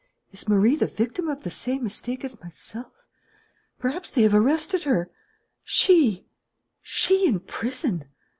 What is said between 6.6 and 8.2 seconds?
she in prison!"